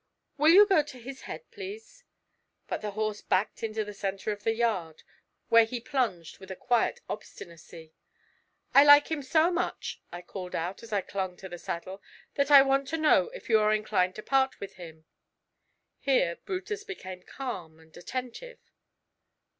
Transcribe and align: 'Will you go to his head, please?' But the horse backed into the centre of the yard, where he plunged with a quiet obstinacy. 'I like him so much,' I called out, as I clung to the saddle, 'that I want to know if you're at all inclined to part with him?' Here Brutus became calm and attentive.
'Will 0.35 0.49
you 0.51 0.65
go 0.65 0.81
to 0.81 0.97
his 0.97 1.21
head, 1.29 1.43
please?' 1.51 2.03
But 2.67 2.81
the 2.81 2.89
horse 2.97 3.21
backed 3.21 3.61
into 3.61 3.85
the 3.85 3.93
centre 3.93 4.31
of 4.31 4.43
the 4.43 4.55
yard, 4.55 5.03
where 5.49 5.63
he 5.63 5.79
plunged 5.79 6.39
with 6.39 6.49
a 6.49 6.55
quiet 6.55 7.01
obstinacy. 7.07 7.93
'I 8.73 8.83
like 8.85 9.11
him 9.11 9.21
so 9.21 9.51
much,' 9.51 10.01
I 10.11 10.23
called 10.23 10.55
out, 10.55 10.81
as 10.81 10.91
I 10.91 11.01
clung 11.01 11.37
to 11.37 11.49
the 11.49 11.59
saddle, 11.59 12.01
'that 12.33 12.49
I 12.49 12.63
want 12.63 12.87
to 12.87 12.97
know 12.97 13.29
if 13.35 13.47
you're 13.47 13.61
at 13.61 13.65
all 13.73 13.75
inclined 13.75 14.15
to 14.15 14.23
part 14.23 14.59
with 14.59 14.73
him?' 14.73 15.05
Here 15.99 16.37
Brutus 16.45 16.83
became 16.83 17.21
calm 17.21 17.79
and 17.79 17.95
attentive. 17.95 18.57